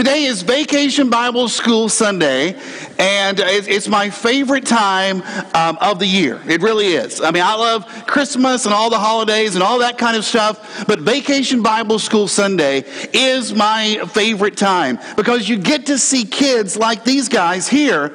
[0.00, 2.54] Today is Vacation Bible School Sunday,
[2.98, 5.20] and it's my favorite time
[5.54, 6.40] um, of the year.
[6.48, 7.20] It really is.
[7.20, 10.86] I mean, I love Christmas and all the holidays and all that kind of stuff,
[10.86, 16.78] but Vacation Bible School Sunday is my favorite time because you get to see kids
[16.78, 18.14] like these guys here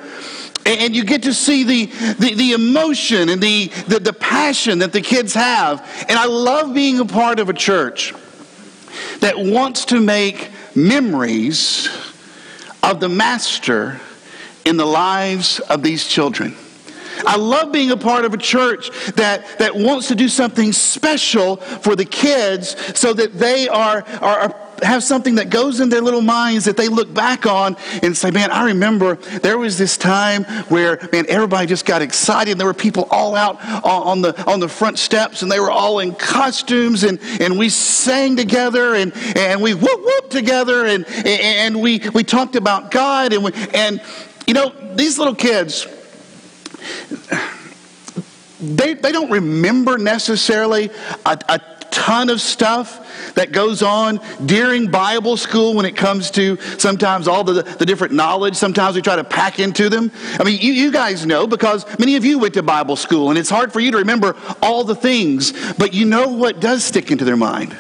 [0.66, 4.92] and you get to see the, the, the, emotion and the, the, the passion that
[4.92, 5.88] the kids have.
[6.10, 8.12] And I love being a part of a church
[9.20, 11.90] that wants to make memories
[12.84, 14.00] of the Master
[14.66, 16.56] in the lives of these children.
[17.26, 21.58] I love being a part of a church that, that wants to do something special
[21.58, 26.22] for the kids so that they are, are, have something that goes in their little
[26.22, 30.44] minds that they look back on and say, man, I remember there was this time
[30.70, 32.52] where, man, everybody just got excited.
[32.52, 35.72] And There were people all out on the, on the front steps and they were
[35.72, 41.06] all in costumes and, and we sang together and, and we whoop whoop together and,
[41.26, 44.02] and we, we talked about God and we, and,
[44.48, 45.88] you know, these little kids,
[48.60, 50.90] they, they don't remember necessarily
[51.26, 56.58] a, a ton of stuff that goes on during Bible school when it comes to
[56.78, 58.56] sometimes all the, the different knowledge.
[58.56, 60.12] Sometimes we try to pack into them.
[60.38, 63.40] I mean, you, you guys know because many of you went to Bible school and
[63.40, 67.12] it's hard for you to remember all the things, but you know what does stick
[67.12, 67.76] into their mind.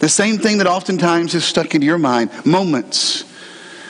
[0.00, 3.24] The same thing that oftentimes is stuck into your mind moments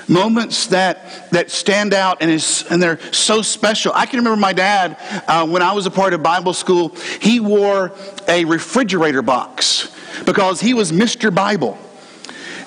[0.09, 3.93] moments that that stand out and is and they're so special.
[3.95, 4.97] I can remember my dad
[5.29, 6.95] uh, when I was a part of Bible school.
[7.21, 7.93] He wore
[8.29, 9.93] a refrigerator box
[10.25, 11.34] because he was Mr.
[11.34, 11.79] Bible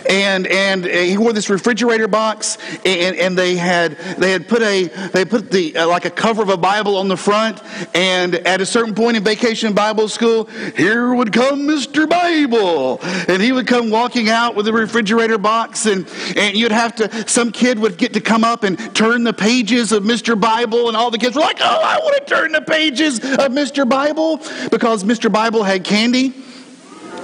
[0.07, 4.85] and and he wore this refrigerator box, and, and they had they had put a
[5.13, 7.61] they put the uh, like a cover of a Bible on the front,
[7.95, 12.09] and at a certain point in vacation Bible school, here would come Mr.
[12.09, 16.95] Bible, and he would come walking out with a refrigerator box, and and you'd have
[16.95, 20.39] to some kid would get to come up and turn the pages of Mr.
[20.39, 23.51] Bible, and all the kids were like, oh, I want to turn the pages of
[23.51, 23.87] Mr.
[23.87, 24.37] Bible
[24.71, 25.31] because Mr.
[25.31, 26.33] Bible had candy.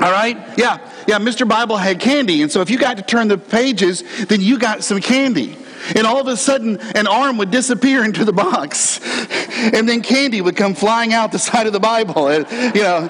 [0.01, 0.38] All right?
[0.57, 1.47] Yeah, yeah, Mr.
[1.47, 2.41] Bible had candy.
[2.41, 5.57] And so if you got to turn the pages, then you got some candy.
[5.95, 9.00] And all of a sudden, an arm would disappear into the box.
[9.66, 12.28] And then candy would come flying out the side of the Bible.
[12.28, 12.45] And,
[12.75, 13.09] you know,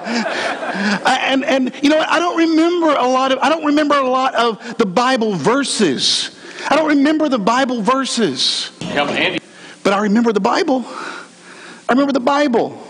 [1.04, 4.34] and, and, you know, I don't remember a lot of, I don't remember a lot
[4.36, 6.38] of the Bible verses.
[6.70, 8.70] I don't remember the Bible verses.
[9.82, 10.84] But I remember the Bible.
[10.86, 12.85] I remember the Bible.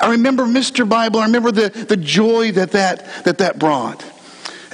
[0.00, 0.88] I remember Mr.
[0.88, 1.20] Bible.
[1.20, 4.04] I remember the, the joy that that, that, that brought.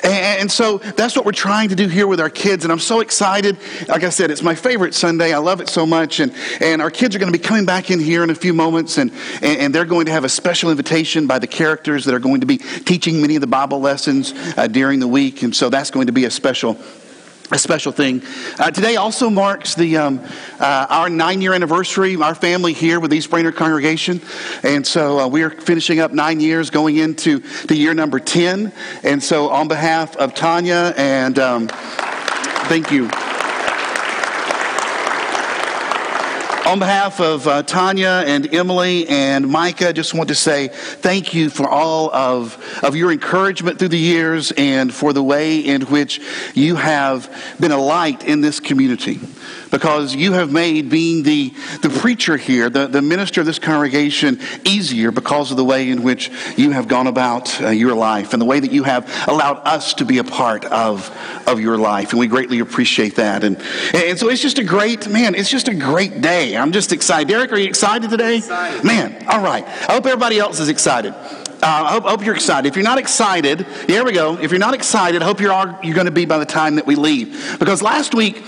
[0.06, 2.64] And so that's what we're trying to do here with our kids.
[2.64, 3.56] And I'm so excited.
[3.88, 5.32] Like I said, it's my favorite Sunday.
[5.32, 6.20] I love it so much.
[6.20, 8.52] And, and our kids are going to be coming back in here in a few
[8.52, 8.98] moments.
[8.98, 9.10] And,
[9.42, 12.46] and, they're going to have a special invitation by the characters that are going to
[12.46, 15.42] be teaching many of the Bible lessons uh, during the week.
[15.42, 16.78] And so that's going to be a special
[17.50, 18.22] a special thing.
[18.58, 20.20] Uh, today also marks the um,
[20.58, 22.16] uh, our nine year anniversary.
[22.16, 24.20] Our family here with East Brainerd congregation,
[24.62, 28.72] and so uh, we are finishing up nine years, going into the year number ten.
[29.02, 33.08] And so, on behalf of Tanya and um, thank you.
[36.66, 41.48] On behalf of uh, Tanya and Emily and Micah, just want to say thank you
[41.48, 46.20] for all of, of your encouragement through the years and for the way in which
[46.54, 49.20] you have been a light in this community
[49.70, 51.50] because you have made being the,
[51.82, 56.02] the preacher here, the, the minister of this congregation, easier because of the way in
[56.02, 59.58] which you have gone about uh, your life and the way that you have allowed
[59.66, 61.10] us to be a part of,
[61.46, 62.10] of your life.
[62.10, 63.44] And we greatly appreciate that.
[63.44, 63.60] And,
[63.94, 66.55] and so it's just a great, man, it's just a great day.
[66.58, 67.28] I'm just excited.
[67.28, 68.38] Derek, are you excited today?
[68.38, 68.84] Excited.
[68.84, 69.64] Man, all right.
[69.64, 71.12] I hope everybody else is excited.
[71.12, 72.68] Uh, I hope, hope, you're excited.
[72.68, 74.36] If you're not excited, here we go.
[74.38, 76.76] If you're not excited, I hope you're, all, you're going to be by the time
[76.76, 77.58] that we leave.
[77.58, 78.42] Because last week,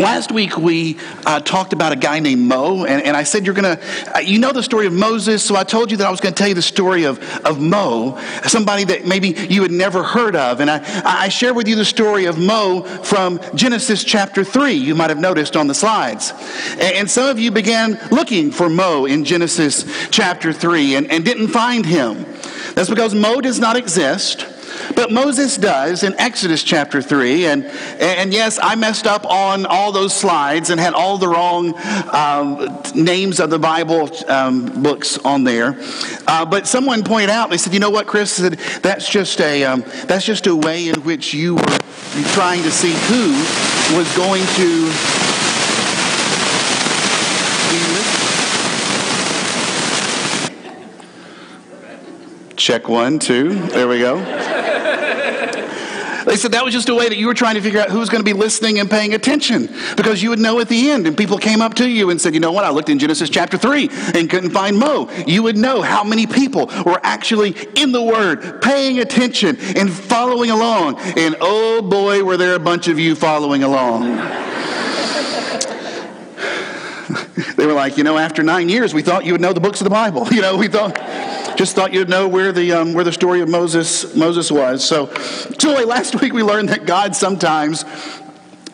[0.00, 0.96] Last week we
[1.26, 4.20] uh, talked about a guy named Mo, and, and I said you're going to, uh,
[4.20, 6.38] you know the story of Moses, so I told you that I was going to
[6.38, 10.60] tell you the story of, of Mo, somebody that maybe you had never heard of.
[10.60, 14.94] And I, I shared with you the story of Mo from Genesis chapter 3, you
[14.94, 16.32] might have noticed on the slides.
[16.70, 21.26] And, and some of you began looking for Mo in Genesis chapter 3 and, and
[21.26, 22.24] didn't find him.
[22.72, 24.46] That's because Mo does not exist.
[25.00, 27.46] But Moses does in Exodus chapter 3.
[27.46, 31.72] And, and yes, I messed up on all those slides and had all the wrong
[32.12, 35.78] um, names of the Bible um, books on there.
[36.26, 38.30] Uh, but someone pointed out, they said, you know what, Chris?
[38.30, 41.78] Said, that's, just a, um, that's just a way in which you were
[42.34, 43.30] trying to see who
[43.96, 44.90] was going to
[52.58, 53.54] Check one, two.
[53.68, 54.59] There we go.
[56.30, 57.98] They said that was just a way that you were trying to figure out who
[57.98, 61.08] was going to be listening and paying attention because you would know at the end
[61.08, 63.28] and people came up to you and said, you know what, I looked in Genesis
[63.28, 65.10] chapter 3 and couldn't find Mo.
[65.26, 70.52] You would know how many people were actually in the Word, paying attention and following
[70.52, 71.00] along.
[71.00, 74.04] And oh boy, were there a bunch of you following along.
[77.56, 79.80] they were like, you know, after nine years, we thought you would know the books
[79.80, 80.28] of the Bible.
[80.40, 80.96] You know, we thought
[81.60, 84.82] just thought you'd know where the um, where the story of Moses Moses was.
[84.82, 85.12] So,
[85.58, 87.84] so last week we learned that God sometimes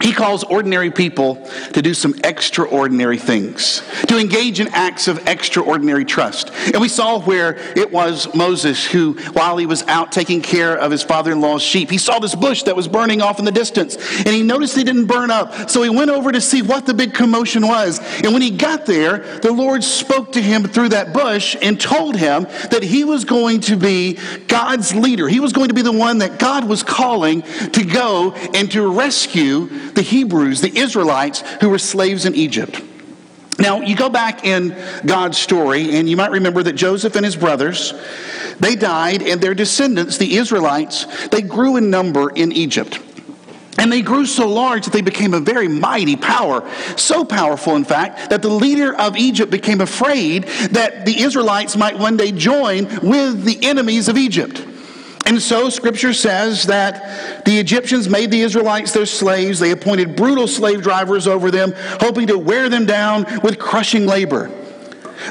[0.00, 1.36] he calls ordinary people
[1.72, 6.50] to do some extraordinary things, to engage in acts of extraordinary trust.
[6.72, 10.90] And we saw where it was Moses who, while he was out taking care of
[10.90, 13.52] his father in law's sheep, he saw this bush that was burning off in the
[13.52, 13.96] distance.
[14.18, 15.70] And he noticed it didn't burn up.
[15.70, 17.98] So he went over to see what the big commotion was.
[18.22, 22.16] And when he got there, the Lord spoke to him through that bush and told
[22.16, 25.28] him that he was going to be God's leader.
[25.28, 28.86] He was going to be the one that God was calling to go and to
[28.92, 32.80] rescue the Hebrews, the Israelites who were slaves in Egypt.
[33.58, 37.36] Now, you go back in God's story, and you might remember that Joseph and his
[37.36, 37.94] brothers,
[38.60, 43.00] they died, and their descendants, the Israelites, they grew in number in Egypt.
[43.78, 46.70] And they grew so large that they became a very mighty power.
[46.96, 51.98] So powerful, in fact, that the leader of Egypt became afraid that the Israelites might
[51.98, 54.64] one day join with the enemies of Egypt.
[55.26, 59.58] And so scripture says that the Egyptians made the Israelites their slaves.
[59.58, 64.50] They appointed brutal slave drivers over them, hoping to wear them down with crushing labor.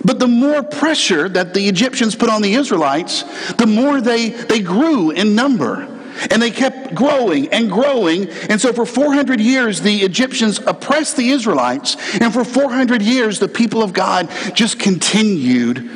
[0.03, 4.59] But the more pressure that the Egyptians put on the Israelites, the more they, they
[4.59, 5.87] grew in number.
[6.31, 8.29] And they kept growing and growing.
[8.49, 11.95] And so for 400 years, the Egyptians oppressed the Israelites.
[12.19, 15.89] And for 400 years, the people of God just continued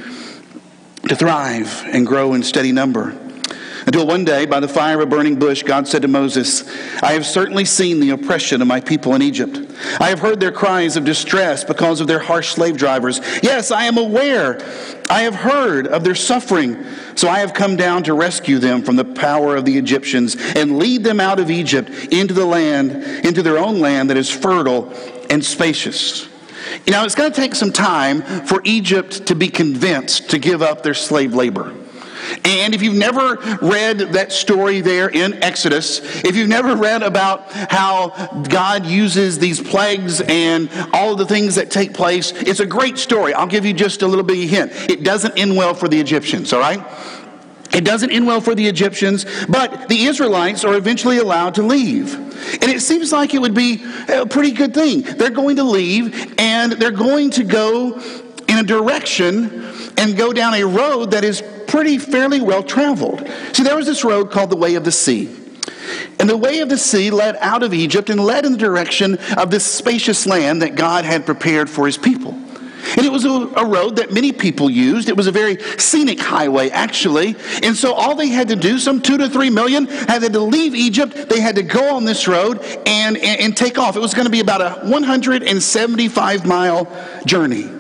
[1.08, 3.18] to thrive and grow in steady number.
[3.86, 6.68] Until one day, by the fire of a burning bush, God said to Moses,
[7.02, 9.60] I have certainly seen the oppression of my people in Egypt.
[10.00, 13.20] I have heard their cries of distress because of their harsh slave drivers.
[13.42, 14.62] Yes, I am aware.
[15.10, 16.86] I have heard of their suffering.
[17.16, 20.78] So I have come down to rescue them from the power of the Egyptians and
[20.78, 22.92] lead them out of Egypt into the land,
[23.26, 24.94] into their own land that is fertile
[25.30, 26.28] and spacious.
[26.86, 30.62] You know, it's going to take some time for Egypt to be convinced to give
[30.62, 31.74] up their slave labor.
[32.46, 37.52] And if you've never read that story there in Exodus, if you've never read about
[37.52, 38.10] how
[38.50, 42.98] God uses these plagues and all of the things that take place, it's a great
[42.98, 43.34] story.
[43.34, 44.72] I'll give you just a little bit of a hint.
[44.90, 46.84] It doesn't end well for the Egyptians, all right?
[47.72, 52.16] It doesn't end well for the Egyptians, but the Israelites are eventually allowed to leave.
[52.16, 55.02] And it seems like it would be a pretty good thing.
[55.02, 58.00] They're going to leave and they're going to go
[58.48, 59.66] in a direction
[59.98, 63.28] and go down a road that is pretty fairly well traveled.
[63.54, 65.36] See, there was this road called the Way of the Sea.
[66.20, 69.18] And the way of the sea led out of Egypt and led in the direction
[69.38, 72.32] of this spacious land that God had prepared for his people.
[72.98, 75.10] And it was a, a, road that many people used.
[75.10, 77.36] It was a very scenic highway, actually.
[77.62, 80.74] And so all they had to do, some two to three million, had to leave
[80.74, 81.30] Egypt.
[81.30, 83.96] They had to go on this road and, and, and take off.
[83.96, 86.88] It was going to be about a 175 mile
[87.26, 87.79] journey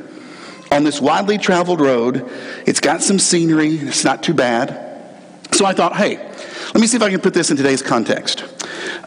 [0.71, 2.29] on this widely traveled road.
[2.65, 4.85] It's got some scenery, it's not too bad.
[5.51, 8.45] So I thought, hey, let me see if I can put this in today's context.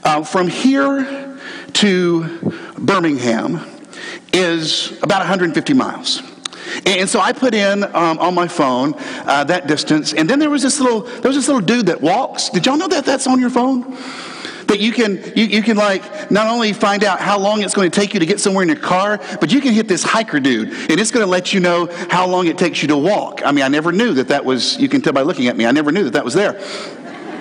[0.03, 1.39] Uh, from here
[1.75, 3.61] to Birmingham
[4.33, 6.23] is about 150 miles.
[6.87, 8.95] And so I put in um, on my phone
[9.27, 12.01] uh, that distance, and then there was this little there was this little dude that
[12.01, 12.49] walks.
[12.49, 13.97] Did y'all know that that's on your phone?
[14.73, 17.91] That you can, you, you can like not only find out how long it's going
[17.91, 20.41] to take you to get somewhere in your car, but you can hit this hiker
[20.41, 23.43] dude and it's going to let you know how long it takes you to walk.
[23.45, 25.67] I mean, I never knew that that was, you can tell by looking at me,
[25.67, 26.57] I never knew that that was there.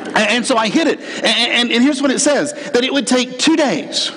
[0.07, 0.99] And, and so I hit it.
[0.99, 4.11] And, and, and here's what it says that it would take two days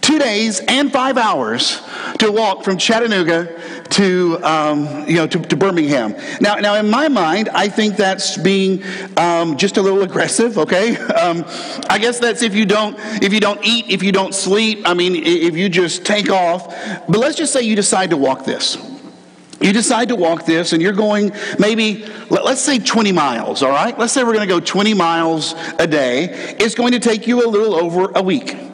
[0.00, 1.80] two days and five hours
[2.18, 3.58] to walk from Chattanooga
[3.94, 6.16] to, um, you know, to, to, Birmingham.
[6.40, 8.82] Now, now, in my mind, I think that's being
[9.16, 10.58] um, just a little aggressive.
[10.58, 11.44] Okay, um,
[11.88, 14.82] I guess that's if you don't if you don't eat, if you don't sleep.
[14.84, 16.66] I mean, if you just take off.
[17.06, 18.76] But let's just say you decide to walk this.
[19.60, 23.96] You decide to walk this, and you're going maybe, let's say 20 miles, all right?
[23.96, 26.56] Let's say we're going to go 20 miles a day.
[26.58, 28.73] It's going to take you a little over a week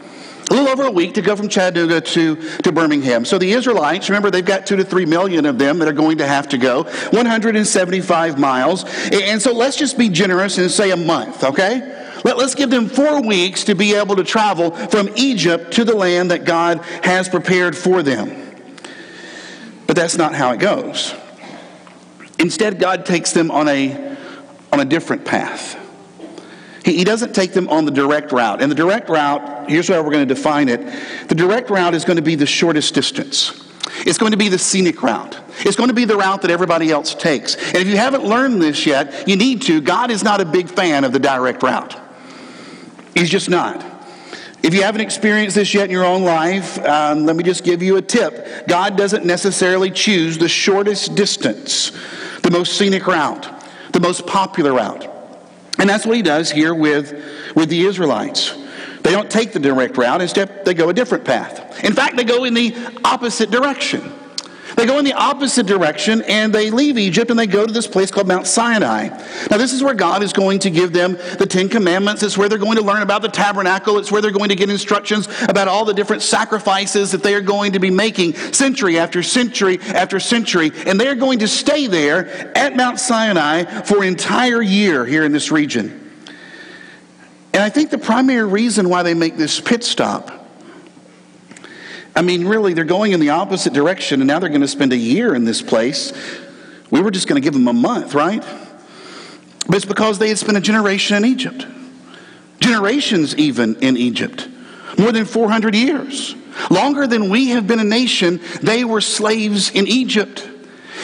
[0.50, 3.24] a little over a week to go from Chattanooga to, to Birmingham.
[3.24, 6.18] So the Israelites, remember, they've got two to three million of them that are going
[6.18, 8.84] to have to go 175 miles.
[9.12, 11.96] And so let's just be generous and say a month, okay?
[12.24, 15.94] Let, us give them four weeks to be able to travel from Egypt to the
[15.94, 18.36] land that God has prepared for them.
[19.86, 21.14] But that's not how it goes.
[22.38, 24.16] Instead, God takes them on a,
[24.72, 25.79] on a different path.
[26.84, 28.62] He, he doesn't take them on the direct route.
[28.62, 30.80] And the direct route, here's how we're going to define it
[31.28, 33.66] the direct route is going to be the shortest distance.
[34.06, 35.38] It's going to be the scenic route.
[35.60, 37.56] It's going to be the route that everybody else takes.
[37.56, 39.80] And if you haven't learned this yet, you need to.
[39.80, 41.96] God is not a big fan of the direct route.
[43.14, 43.84] He's just not.
[44.62, 47.82] If you haven't experienced this yet in your own life, um, let me just give
[47.82, 48.66] you a tip.
[48.68, 51.92] God doesn't necessarily choose the shortest distance,
[52.42, 53.48] the most scenic route,
[53.92, 55.08] the most popular route.
[55.80, 57.12] And that's what he does here with,
[57.56, 58.54] with the Israelites.
[59.02, 61.82] They don't take the direct route, instead, they go a different path.
[61.82, 64.12] In fact, they go in the opposite direction.
[64.76, 67.86] They go in the opposite direction and they leave Egypt and they go to this
[67.86, 69.08] place called Mount Sinai.
[69.50, 72.22] Now, this is where God is going to give them the Ten Commandments.
[72.22, 73.98] It's where they're going to learn about the tabernacle.
[73.98, 77.40] It's where they're going to get instructions about all the different sacrifices that they are
[77.40, 80.70] going to be making century after century after century.
[80.86, 85.32] And they're going to stay there at Mount Sinai for an entire year here in
[85.32, 85.96] this region.
[87.52, 90.39] And I think the primary reason why they make this pit stop
[92.14, 94.92] I mean, really, they're going in the opposite direction, and now they're going to spend
[94.92, 96.12] a year in this place.
[96.90, 98.44] We were just going to give them a month, right?
[99.66, 101.66] But it's because they had spent a generation in Egypt,
[102.58, 104.48] generations even in Egypt,
[104.98, 106.34] more than 400 years.
[106.68, 110.48] Longer than we have been a nation, they were slaves in Egypt.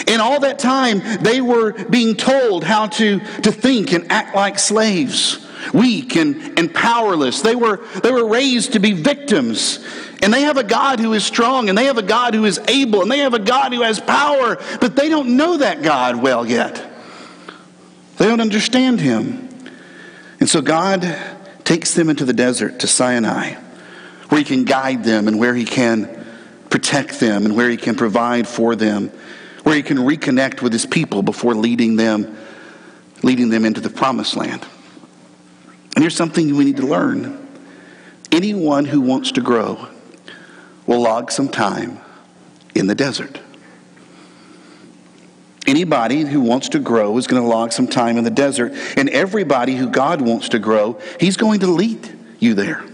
[0.06, 4.58] In all that time, they were being told how to, to think and act like
[4.58, 7.40] slaves weak and, and powerless.
[7.40, 9.84] They were, they were raised to be victims.
[10.22, 12.58] And they have a God who is strong, and they have a God who is
[12.68, 16.16] able, and they have a God who has power, but they don't know that God
[16.16, 16.92] well yet.
[18.16, 19.48] They don't understand Him.
[20.40, 21.16] And so God
[21.64, 23.54] takes them into the desert to Sinai,
[24.28, 26.24] where He can guide them and where He can
[26.70, 29.10] protect them and where He can provide for them,
[29.64, 32.38] where He can reconnect with His people before leading them,
[33.22, 34.66] leading them into the promised land.
[35.94, 37.42] And here's something we need to learn
[38.32, 39.88] anyone who wants to grow
[40.86, 42.00] will log some time
[42.74, 43.40] in the desert.
[45.66, 48.72] Anybody who wants to grow is going to log some time in the desert.
[48.96, 52.84] And everybody who God wants to grow, He's going to lead you there.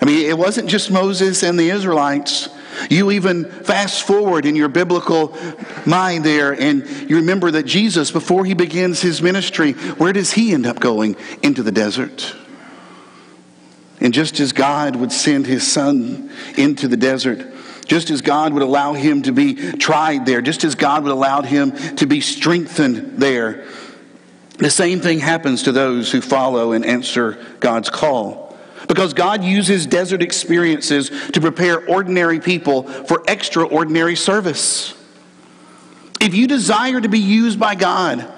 [0.00, 2.48] I mean, it wasn't just Moses and the Israelites.
[2.90, 5.36] You even fast forward in your biblical
[5.86, 10.52] mind there, and you remember that Jesus, before he begins his ministry, where does he
[10.52, 11.16] end up going?
[11.42, 12.34] Into the desert.
[14.02, 17.46] And just as God would send his son into the desert,
[17.86, 21.42] just as God would allow him to be tried there, just as God would allow
[21.42, 23.64] him to be strengthened there,
[24.58, 28.58] the same thing happens to those who follow and answer God's call.
[28.88, 34.94] Because God uses desert experiences to prepare ordinary people for extraordinary service.
[36.20, 38.28] If you desire to be used by God,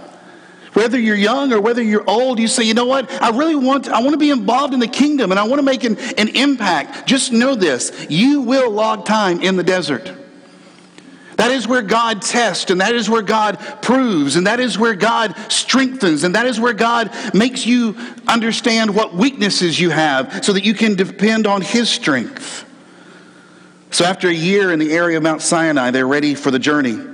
[0.74, 3.10] whether you're young or whether you're old, you say, you know what?
[3.22, 5.64] I really want, I want to be involved in the kingdom and I want to
[5.64, 7.06] make an, an impact.
[7.06, 10.12] Just know this you will log time in the desert.
[11.36, 14.94] That is where God tests, and that is where God proves, and that is where
[14.94, 17.96] God strengthens, and that is where God makes you
[18.28, 22.64] understand what weaknesses you have so that you can depend on His strength.
[23.90, 27.13] So, after a year in the area of Mount Sinai, they're ready for the journey.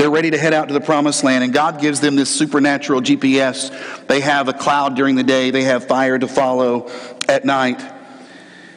[0.00, 3.02] They're ready to head out to the promised land, and God gives them this supernatural
[3.02, 4.06] GPS.
[4.06, 6.90] They have a cloud during the day, they have fire to follow
[7.28, 7.82] at night.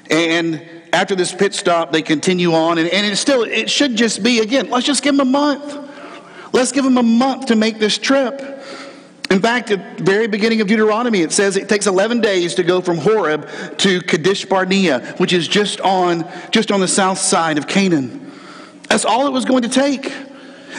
[0.09, 0.61] And
[0.91, 4.39] after this pit stop, they continue on, and, and it still it should just be
[4.39, 4.69] again.
[4.69, 5.89] Let's just give them a month.
[6.51, 8.41] Let's give them a month to make this trip.
[9.31, 12.63] In fact, at the very beginning of Deuteronomy, it says it takes 11 days to
[12.63, 17.57] go from Horeb to Kadesh Barnea, which is just on, just on the south side
[17.57, 18.29] of Canaan.
[18.89, 20.11] That's all it was going to take.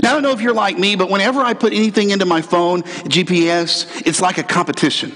[0.02, 2.42] Now, I don't know if you're like me, but whenever I put anything into my
[2.42, 5.12] phone, GPS, it's like a competition.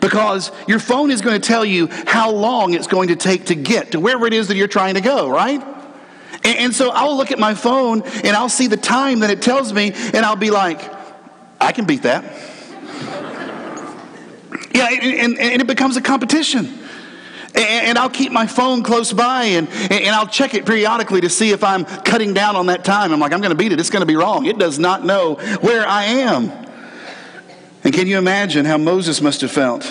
[0.00, 3.54] Because your phone is going to tell you how long it's going to take to
[3.54, 5.60] get to wherever it is that you're trying to go, right?
[6.44, 9.42] And, and so I'll look at my phone and I'll see the time that it
[9.42, 10.80] tells me, and I'll be like,
[11.60, 12.24] I can beat that.
[14.74, 16.78] yeah, and, and, and it becomes a competition.
[17.54, 21.50] And I'll keep my phone close by and, and I'll check it periodically to see
[21.50, 23.12] if I'm cutting down on that time.
[23.12, 23.80] I'm like, I'm going to beat it.
[23.80, 24.46] It's going to be wrong.
[24.46, 26.50] It does not know where I am.
[27.84, 29.84] And can you imagine how Moses must have felt?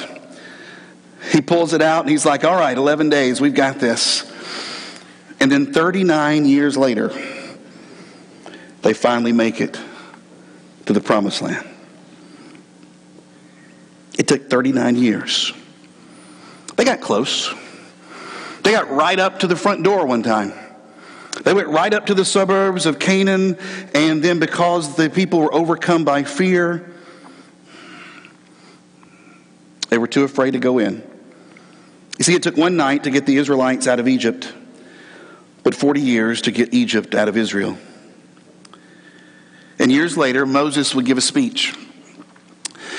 [1.32, 4.28] He pulls it out and he's like, All right, 11 days, we've got this.
[5.40, 7.10] And then 39 years later,
[8.82, 9.80] they finally make it
[10.86, 11.68] to the promised land.
[14.18, 15.54] It took 39 years.
[16.82, 17.54] They got close.
[18.64, 20.52] They got right up to the front door one time.
[21.44, 23.60] They went right up to the suburbs of Canaan,
[23.94, 26.92] and then because the people were overcome by fear,
[29.90, 31.04] They were too afraid to go in.
[32.18, 34.52] You see, it took one night to get the Israelites out of Egypt,
[35.62, 37.78] but 40 years to get Egypt out of Israel.
[39.78, 41.76] And years later, Moses would give a speech.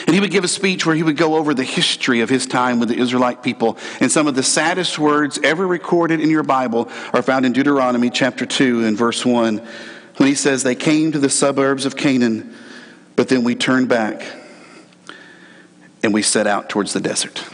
[0.06, 2.46] And he would give a speech where he would go over the history of his
[2.46, 3.78] time with the Israelite people.
[4.00, 8.10] And some of the saddest words ever recorded in your Bible are found in Deuteronomy
[8.10, 9.58] chapter 2 and verse 1,
[10.16, 12.54] when he says, They came to the suburbs of Canaan,
[13.16, 14.24] but then we turned back
[16.02, 17.44] and we set out towards the desert.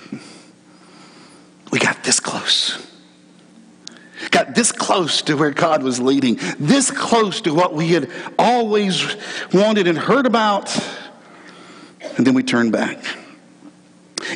[1.71, 2.85] We got this close.
[4.31, 9.17] Got this close to where God was leading, this close to what we had always
[9.53, 10.69] wanted and heard about,
[12.19, 12.99] and then we turn back.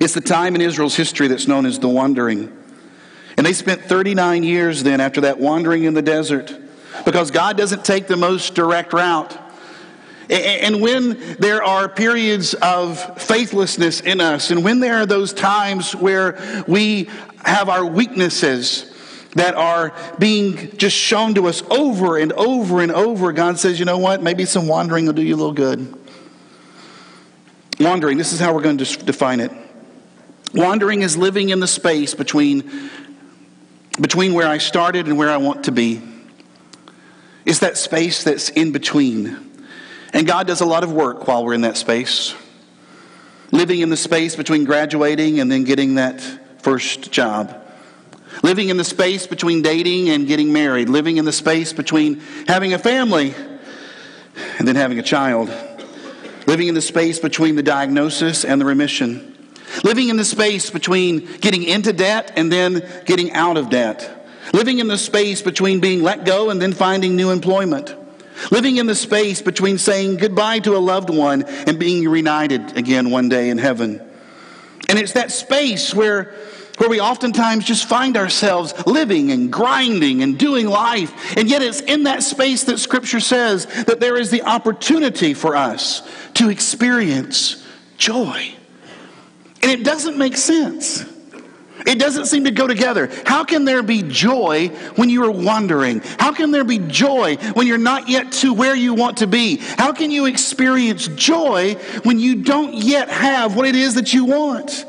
[0.00, 2.56] It's the time in Israel's history that's known as the wandering.
[3.36, 6.56] And they spent 39 years then after that wandering in the desert
[7.04, 9.36] because God doesn't take the most direct route.
[10.30, 15.94] And when there are periods of faithlessness in us, and when there are those times
[15.94, 17.10] where we
[17.44, 18.88] have our weaknesses
[19.34, 23.84] that are being just shown to us over and over and over, God says, you
[23.84, 24.22] know what?
[24.22, 25.98] Maybe some wandering will do you a little good.
[27.82, 29.50] Wandering, this is how we're going to define it.
[30.54, 32.90] Wandering is living in the space between,
[34.00, 36.00] between where I started and where I want to be.
[37.44, 39.50] It's that space that's in between.
[40.12, 42.36] And God does a lot of work while we're in that space.
[43.50, 46.20] Living in the space between graduating and then getting that
[46.62, 47.60] first job.
[48.44, 50.88] Living in the space between dating and getting married.
[50.88, 53.34] Living in the space between having a family
[54.58, 55.50] and then having a child.
[56.46, 59.28] Living in the space between the diagnosis and the remission.
[59.84, 64.26] Living in the space between getting into debt and then getting out of debt.
[64.52, 67.94] Living in the space between being let go and then finding new employment.
[68.50, 73.10] Living in the space between saying goodbye to a loved one and being reunited again
[73.10, 74.00] one day in heaven.
[74.88, 76.34] And it's that space where,
[76.78, 81.36] where we oftentimes just find ourselves living and grinding and doing life.
[81.36, 85.54] And yet it's in that space that Scripture says that there is the opportunity for
[85.54, 86.02] us
[86.34, 87.66] to experience
[87.98, 88.54] joy.
[89.62, 91.04] And it doesn't make sense.
[91.86, 93.10] It doesn't seem to go together.
[93.26, 96.00] How can there be joy when you are wandering?
[96.18, 99.56] How can there be joy when you're not yet to where you want to be?
[99.56, 104.24] How can you experience joy when you don't yet have what it is that you
[104.26, 104.84] want?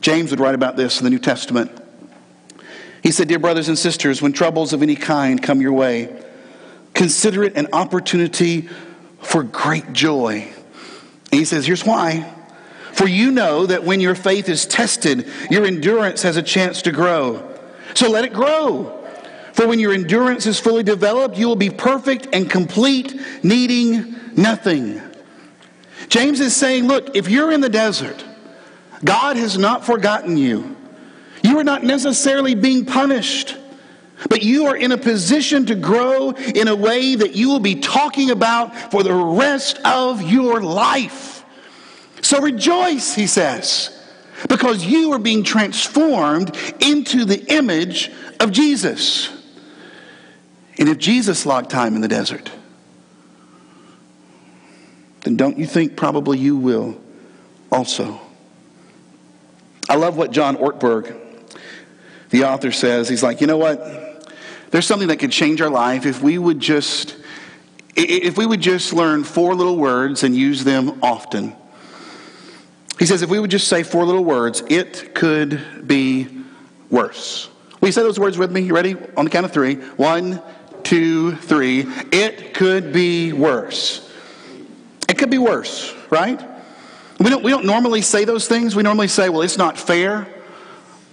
[0.00, 1.70] James would write about this in the New Testament.
[3.02, 6.24] He said, Dear brothers and sisters, when troubles of any kind come your way,
[6.94, 8.68] consider it an opportunity
[9.20, 10.48] for great joy.
[11.30, 12.32] And he says, Here's why.
[12.92, 16.92] For you know that when your faith is tested, your endurance has a chance to
[16.92, 17.46] grow.
[17.94, 18.92] So let it grow.
[19.52, 25.00] For when your endurance is fully developed, you will be perfect and complete, needing nothing.
[26.08, 28.24] James is saying, look, if you're in the desert,
[29.04, 30.76] God has not forgotten you.
[31.42, 33.56] You are not necessarily being punished,
[34.28, 37.76] but you are in a position to grow in a way that you will be
[37.76, 41.44] talking about for the rest of your life.
[42.22, 43.92] So rejoice, he says,
[44.48, 49.30] because you are being transformed into the image of Jesus.
[50.78, 52.50] And if Jesus logged time in the desert,
[55.22, 57.00] then don't you think probably you will
[57.70, 58.20] also?
[59.88, 61.16] I love what John Ortberg,
[62.30, 63.08] the author, says.
[63.08, 64.26] He's like, you know what?
[64.70, 67.16] There's something that could change our life if we would just
[67.94, 71.56] if we would just learn four little words and use them often.
[72.98, 76.28] He says, if we would just say four little words, it could be
[76.90, 77.48] worse.
[77.80, 78.60] Will you say those words with me?
[78.62, 78.96] You ready?
[79.16, 79.76] On the count of three.
[79.76, 80.42] One,
[80.82, 81.86] two, three.
[82.12, 84.10] It could be worse.
[85.08, 86.55] It could be worse, right?
[87.18, 88.76] We don't, we don't normally say those things.
[88.76, 90.28] We normally say, well, it's not fair.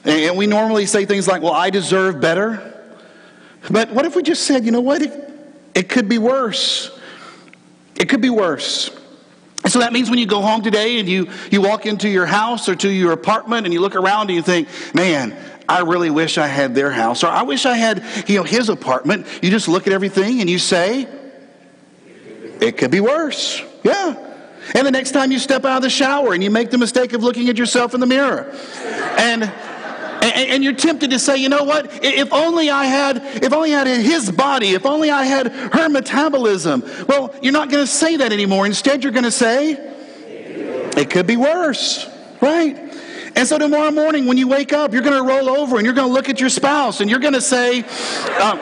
[0.04, 2.70] And we normally say things like, well, I deserve better.
[3.70, 5.02] But what if we just said, you know what?
[5.02, 5.32] It,
[5.74, 6.92] it could be worse.
[7.96, 8.92] It could be worse.
[9.66, 12.68] So that means when you go home today and you, you walk into your house
[12.68, 15.38] or to your apartment and you look around and you think, man,
[15.70, 18.68] I really wish I had their house, or I wish I had, you know, his
[18.68, 19.26] apartment.
[19.42, 21.08] You just look at everything and you say,
[22.60, 23.62] it could be worse.
[23.84, 24.33] Yeah.
[24.76, 27.14] And the next time you step out of the shower and you make the mistake
[27.14, 28.50] of looking at yourself in the mirror.
[29.18, 29.52] And
[30.24, 32.04] and, you're tempted to say, you know what?
[32.04, 35.90] If only I had, if only I had his body, if only I had her
[35.90, 36.84] metabolism.
[37.08, 38.66] Well, you're not going to say that anymore.
[38.66, 39.72] Instead, you're going to say,
[40.96, 42.08] it could be worse,
[42.40, 42.78] right?
[43.36, 45.96] And so tomorrow morning, when you wake up, you're going to roll over and you're
[45.96, 47.86] going to look at your spouse and you're going to say, um,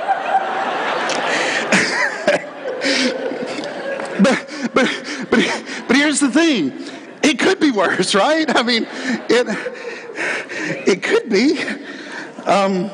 [4.24, 5.61] but, but, but,
[5.92, 6.72] but here's the thing
[7.22, 8.50] it could be worse, right?
[8.56, 8.88] I mean,
[9.30, 9.46] it,
[10.88, 11.62] it could be.
[12.50, 12.90] Um,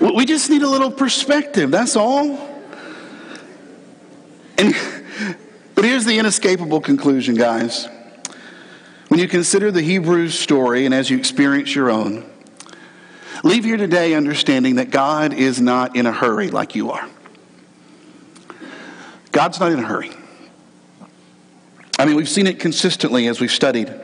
[0.00, 2.38] we just need a little perspective, that's all.
[4.56, 4.74] And,
[5.74, 7.88] but here's the inescapable conclusion, guys.
[9.08, 12.24] When you consider the Hebrews story and as you experience your own,
[13.44, 17.06] leave here today understanding that God is not in a hurry like you are.
[19.30, 20.12] God's not in a hurry.
[22.02, 23.94] I mean, we've seen it consistently as we've studied.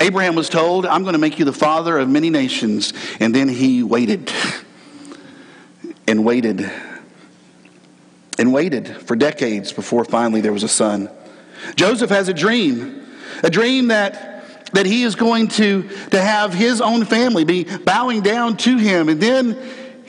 [0.00, 2.92] Abraham was told, I'm going to make you the father of many nations.
[3.20, 4.32] And then he waited
[6.08, 6.68] and waited
[8.36, 11.08] and waited for decades before finally there was a son.
[11.76, 13.06] Joseph has a dream,
[13.44, 18.22] a dream that, that he is going to, to have his own family be bowing
[18.22, 19.08] down to him.
[19.08, 19.56] And then,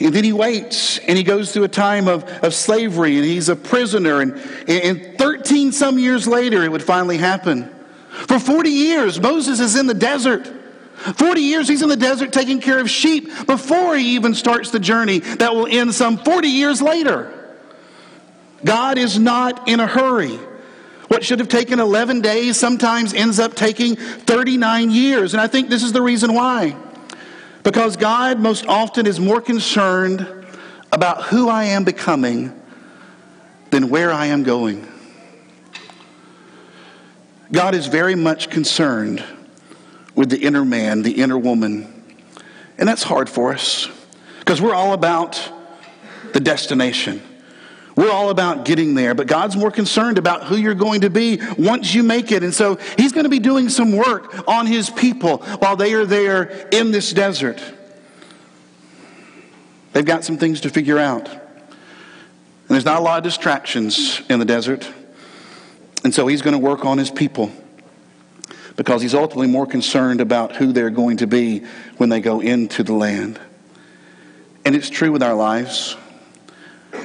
[0.06, 3.50] and then he waits and he goes through a time of, of slavery and he's
[3.50, 4.22] a prisoner.
[4.22, 4.34] And,
[4.68, 7.74] and 13 some years later, it would finally happen.
[8.10, 10.52] For 40 years, Moses is in the desert.
[11.16, 14.80] 40 years he's in the desert taking care of sheep before he even starts the
[14.80, 17.38] journey that will end some 40 years later.
[18.64, 20.38] God is not in a hurry.
[21.08, 25.34] What should have taken 11 days sometimes ends up taking 39 years.
[25.34, 26.76] And I think this is the reason why.
[27.64, 30.28] Because God most often is more concerned
[30.92, 32.60] about who I am becoming
[33.70, 34.88] than where I am going.
[37.52, 39.24] God is very much concerned
[40.16, 42.04] with the inner man, the inner woman.
[42.78, 43.90] And that's hard for us
[44.40, 45.52] because we're all about
[46.34, 47.22] the destination.
[47.96, 51.40] We're all about getting there, but God's more concerned about who you're going to be
[51.58, 52.44] once you make it.
[52.44, 56.06] And so He's going to be doing some work on His people while they are
[56.06, 57.62] there in this desert.
[59.94, 61.28] They've got some things to figure out.
[61.30, 61.40] And
[62.70, 64.90] there's not a lot of distractions in the desert.
[66.04, 67.52] And so He's going to work on His people
[68.78, 71.66] because He's ultimately more concerned about who they're going to be
[71.98, 73.40] when they go into the land.
[74.64, 75.98] And it's true with our lives.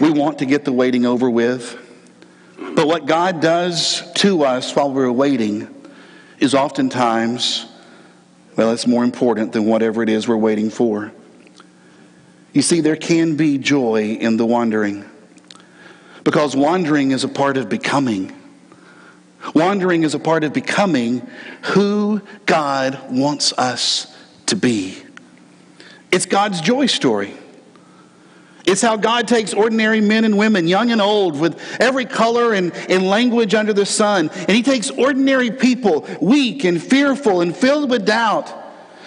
[0.01, 1.83] We want to get the waiting over with.
[2.59, 5.69] But what God does to us while we're waiting
[6.39, 7.67] is oftentimes,
[8.57, 11.13] well, it's more important than whatever it is we're waiting for.
[12.53, 15.05] You see, there can be joy in the wandering
[16.25, 18.33] because wandering is a part of becoming.
[19.55, 21.27] Wandering is a part of becoming
[21.63, 24.15] who God wants us
[24.47, 24.99] to be.
[26.11, 27.35] It's God's joy story.
[28.67, 32.75] It's how God takes ordinary men and women, young and old, with every color and,
[32.91, 37.89] and language under the sun, and He takes ordinary people, weak and fearful and filled
[37.89, 38.53] with doubt.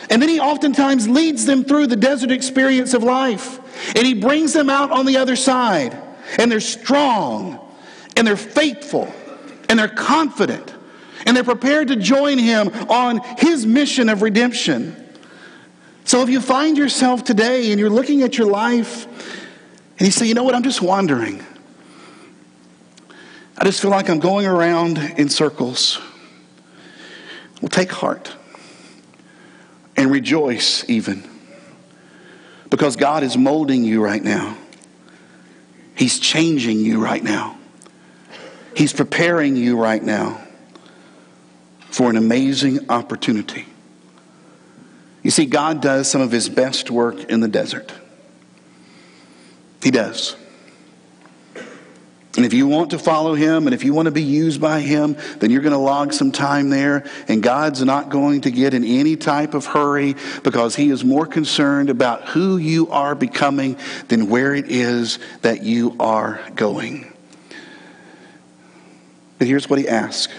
[0.09, 3.59] And then He oftentimes leads them through the desert experience of life,
[3.95, 6.01] and He brings them out on the other side.
[6.37, 7.59] And they're strong,
[8.15, 9.11] and they're faithful,
[9.67, 10.73] and they're confident,
[11.25, 14.95] and they're prepared to join Him on His mission of redemption.
[16.05, 19.05] So if you find yourself today and you're looking at your life
[19.99, 21.43] and you say, you know what, I'm just wandering.
[23.57, 25.99] I just feel like I'm going around in circles.
[27.61, 28.33] Well, take heart
[29.97, 31.29] and rejoice even
[32.69, 34.57] because God is molding you right now.
[35.95, 37.57] He's changing you right now.
[38.77, 40.41] He's preparing you right now
[41.91, 43.65] for an amazing opportunity.
[45.23, 47.91] You see, God does some of his best work in the desert.
[49.81, 50.35] He does.
[52.35, 54.81] And if you want to follow him and if you want to be used by
[54.81, 57.09] him, then you're going to log some time there.
[57.27, 61.25] And God's not going to get in any type of hurry because he is more
[61.25, 63.77] concerned about who you are becoming
[64.09, 67.11] than where it is that you are going.
[69.39, 70.33] But here's what he asks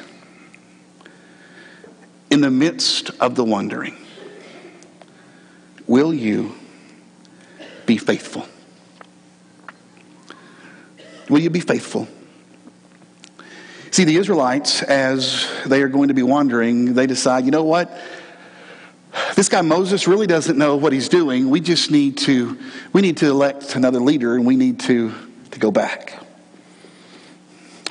[2.31, 3.96] In the midst of the wandering,
[5.87, 6.55] will you
[7.85, 8.46] be faithful?
[11.30, 12.08] Will you be faithful?
[13.92, 17.96] See, the Israelites, as they are going to be wandering, they decide, you know what?
[19.36, 21.48] This guy Moses really doesn't know what he's doing.
[21.48, 22.58] We just need to,
[22.92, 25.12] we need to elect another leader and we need to,
[25.52, 26.20] to go back.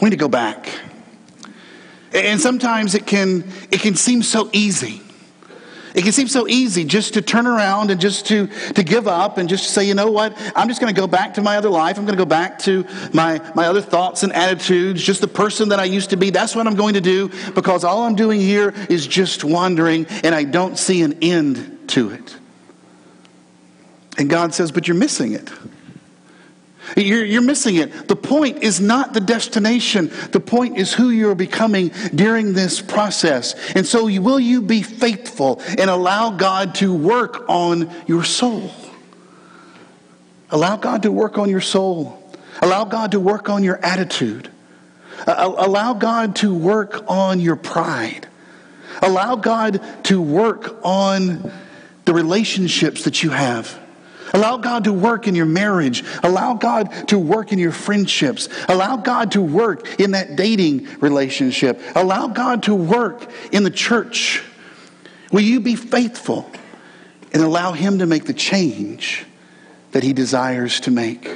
[0.02, 0.70] We need to go back.
[2.14, 5.02] And sometimes it can, it can seem so easy.
[6.00, 9.38] It can seem so easy just to turn around and just to, to give up
[9.38, 11.68] and just say, you know what, I'm just going to go back to my other
[11.68, 11.98] life.
[11.98, 15.68] I'm going to go back to my, my other thoughts and attitudes, just the person
[15.70, 16.30] that I used to be.
[16.30, 20.34] That's what I'm going to do because all I'm doing here is just wandering and
[20.34, 22.38] I don't see an end to it.
[24.18, 25.52] And God says, but you're missing it.
[26.98, 28.08] You're, you're, missing it.
[28.08, 30.12] The point is not the destination.
[30.32, 33.56] The point is who you're becoming during this process.
[33.76, 38.72] And so, will you be faithful and allow God to work on your soul?
[40.52, 42.16] Allow God to work on your soul.
[42.62, 44.50] Allow God to work on your attitude.
[45.28, 48.28] Allow God to work on your pride.
[49.02, 51.52] Allow God to work on
[52.06, 53.80] the relationships that you have.
[54.34, 56.04] Allow God to work in your marriage.
[56.24, 58.50] Allow God to work in your friendships.
[58.68, 61.82] Allow God to work in that dating relationship.
[61.96, 64.44] Allow God to work in the church.
[65.32, 66.50] Will you be faithful
[67.34, 69.26] and allow Him to make the change
[69.92, 71.30] that He desires to make?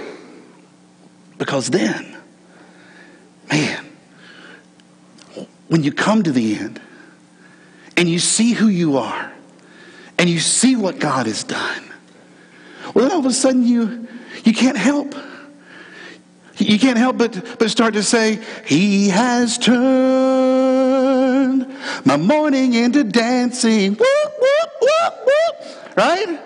[1.38, 2.18] Because then,
[3.52, 3.86] man,
[5.68, 6.80] when you come to the end
[7.98, 9.32] and you see who you are
[10.18, 11.93] and you see what God has done,
[12.94, 14.08] well, then all of a sudden you,
[14.44, 15.16] you can't help.
[16.58, 20.94] You can't help but, but start to say, He has turned
[22.06, 23.94] my mourning into dancing.
[23.96, 25.98] Whoop, whoop, whoop, whoop.
[25.98, 26.40] Right?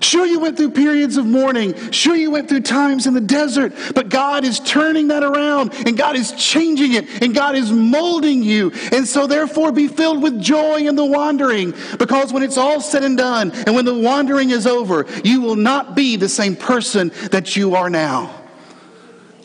[0.00, 1.90] Sure, you went through periods of mourning.
[1.90, 3.72] Sure, you went through times in the desert.
[3.94, 8.42] But God is turning that around and God is changing it and God is molding
[8.42, 8.72] you.
[8.92, 13.04] And so, therefore, be filled with joy in the wandering because when it's all said
[13.04, 17.10] and done and when the wandering is over, you will not be the same person
[17.30, 18.34] that you are now.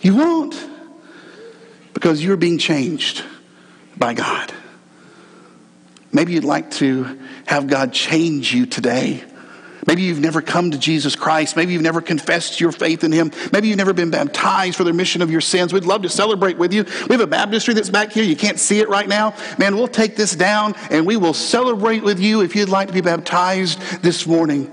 [0.02, 0.70] You won't
[1.94, 3.24] because you're being changed
[3.98, 4.54] by God.
[6.12, 9.24] Maybe you'd like to have God change you today.
[9.88, 11.56] Maybe you've never come to Jesus Christ.
[11.56, 13.32] Maybe you've never confessed your faith in Him.
[13.52, 15.74] Maybe you've never been baptized for the remission of your sins.
[15.74, 16.86] We'd love to celebrate with you.
[17.08, 18.24] We have a baptistry that's back here.
[18.24, 19.36] You can't see it right now.
[19.58, 22.94] Man, we'll take this down and we will celebrate with you if you'd like to
[22.94, 24.72] be baptized this morning.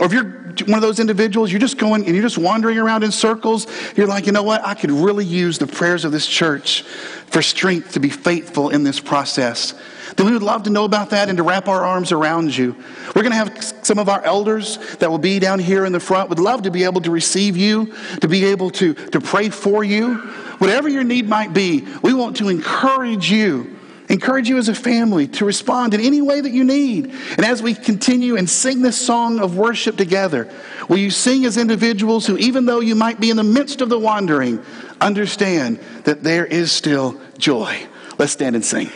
[0.00, 3.04] Or if you're one of those individuals, you're just going and you're just wandering around
[3.04, 3.66] in circles,
[3.96, 4.64] you're like, you know what?
[4.64, 8.84] I could really use the prayers of this church for strength to be faithful in
[8.84, 9.74] this process
[10.18, 12.74] then we would love to know about that and to wrap our arms around you.
[13.14, 16.00] We're going to have some of our elders that will be down here in the
[16.00, 16.28] front.
[16.28, 19.84] Would love to be able to receive you, to be able to, to pray for
[19.84, 20.16] you.
[20.58, 23.77] Whatever your need might be, we want to encourage you
[24.08, 27.06] encourage you as a family to respond in any way that you need.
[27.36, 30.50] And as we continue and sing this song of worship together,
[30.88, 33.88] will you sing as individuals who, even though you might be in the midst of
[33.88, 34.62] the wandering,
[35.00, 37.86] understand that there is still joy?
[38.18, 38.90] Let's stand and sing.